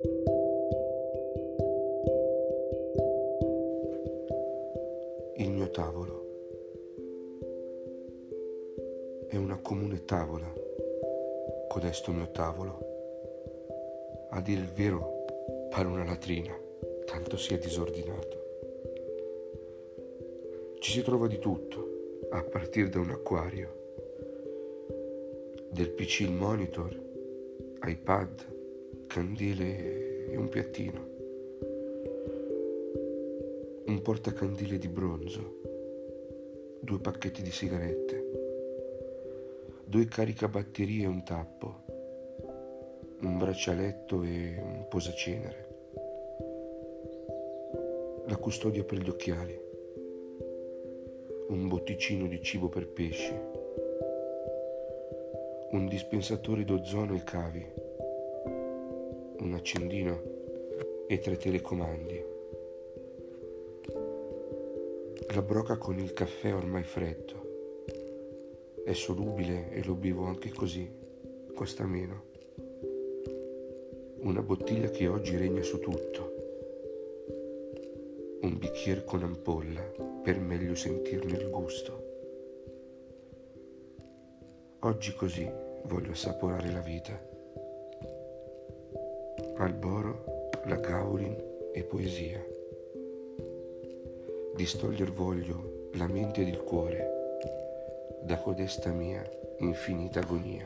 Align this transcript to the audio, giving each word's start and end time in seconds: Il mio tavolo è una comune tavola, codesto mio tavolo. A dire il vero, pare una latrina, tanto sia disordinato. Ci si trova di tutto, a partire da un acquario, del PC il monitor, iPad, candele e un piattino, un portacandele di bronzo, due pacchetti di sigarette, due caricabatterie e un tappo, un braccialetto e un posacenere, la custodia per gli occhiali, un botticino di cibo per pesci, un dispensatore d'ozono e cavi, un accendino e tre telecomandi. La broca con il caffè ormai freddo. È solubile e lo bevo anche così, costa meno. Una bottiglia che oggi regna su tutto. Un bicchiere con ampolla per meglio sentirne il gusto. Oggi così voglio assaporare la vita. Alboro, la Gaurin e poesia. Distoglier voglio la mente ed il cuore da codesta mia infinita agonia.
Il 0.00 0.10
mio 5.50 5.68
tavolo 5.70 6.26
è 9.26 9.34
una 9.34 9.58
comune 9.60 10.04
tavola, 10.04 10.52
codesto 11.66 12.12
mio 12.12 12.30
tavolo. 12.30 12.78
A 14.30 14.40
dire 14.40 14.60
il 14.60 14.68
vero, 14.68 15.24
pare 15.68 15.88
una 15.88 16.04
latrina, 16.04 16.56
tanto 17.04 17.36
sia 17.36 17.58
disordinato. 17.58 18.36
Ci 20.78 20.92
si 20.92 21.02
trova 21.02 21.26
di 21.26 21.40
tutto, 21.40 22.20
a 22.30 22.44
partire 22.44 22.88
da 22.88 23.00
un 23.00 23.10
acquario, 23.10 23.74
del 25.70 25.90
PC 25.90 26.20
il 26.20 26.30
monitor, 26.30 26.96
iPad, 27.82 28.57
candele 29.08 30.28
e 30.30 30.36
un 30.36 30.48
piattino, 30.50 31.06
un 33.86 34.02
portacandele 34.02 34.76
di 34.76 34.86
bronzo, 34.86 35.60
due 36.78 36.98
pacchetti 37.00 37.40
di 37.40 37.50
sigarette, 37.50 38.30
due 39.82 40.04
caricabatterie 40.04 41.04
e 41.04 41.06
un 41.06 41.24
tappo, 41.24 41.84
un 43.22 43.38
braccialetto 43.38 44.22
e 44.22 44.56
un 44.60 44.86
posacenere, 44.88 45.68
la 48.26 48.36
custodia 48.36 48.84
per 48.84 48.98
gli 48.98 49.08
occhiali, 49.08 49.58
un 51.48 51.66
botticino 51.66 52.26
di 52.26 52.42
cibo 52.42 52.68
per 52.68 52.86
pesci, 52.86 53.32
un 55.70 55.88
dispensatore 55.88 56.64
d'ozono 56.64 57.14
e 57.14 57.24
cavi, 57.24 57.86
un 59.40 59.54
accendino 59.54 60.20
e 61.06 61.18
tre 61.20 61.36
telecomandi. 61.36 62.24
La 65.32 65.42
broca 65.42 65.76
con 65.76 65.98
il 65.98 66.12
caffè 66.12 66.52
ormai 66.52 66.82
freddo. 66.82 67.46
È 68.84 68.92
solubile 68.92 69.70
e 69.70 69.84
lo 69.84 69.94
bevo 69.94 70.24
anche 70.24 70.50
così, 70.50 70.90
costa 71.54 71.86
meno. 71.86 72.24
Una 74.22 74.42
bottiglia 74.42 74.90
che 74.90 75.06
oggi 75.06 75.36
regna 75.36 75.62
su 75.62 75.78
tutto. 75.78 76.34
Un 78.40 78.58
bicchiere 78.58 79.04
con 79.04 79.22
ampolla 79.22 79.82
per 80.22 80.40
meglio 80.40 80.74
sentirne 80.74 81.38
il 81.38 81.48
gusto. 81.48 82.06
Oggi 84.80 85.14
così 85.14 85.48
voglio 85.84 86.10
assaporare 86.10 86.72
la 86.72 86.80
vita. 86.80 87.37
Alboro, 89.60 90.50
la 90.66 90.76
Gaurin 90.76 91.36
e 91.72 91.82
poesia. 91.82 92.40
Distoglier 94.54 95.10
voglio 95.10 95.88
la 95.94 96.06
mente 96.06 96.42
ed 96.42 96.48
il 96.48 96.58
cuore 96.58 98.20
da 98.22 98.38
codesta 98.38 98.92
mia 98.92 99.28
infinita 99.58 100.20
agonia. 100.20 100.64